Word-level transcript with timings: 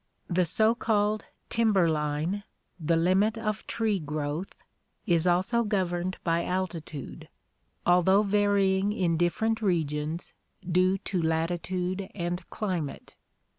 The 0.27 0.45
so 0.45 0.73
called 0.73 1.25
timber 1.49 1.87
line, 1.87 2.41
the 2.79 2.95
limit 2.95 3.37
of 3.37 3.67
tree 3.67 3.99
growth, 3.99 4.63
is 5.05 5.27
also 5.27 5.63
governed 5.63 6.17
by 6.23 6.43
altitude, 6.43 7.29
although 7.85 8.23
varying 8.23 8.93
in 8.93 9.15
different 9.15 9.61
regions, 9.61 10.33
due 10.67 10.97
to 10.97 11.21
latitude 11.21 12.09
and 12.15 12.43
climate. 12.49 13.15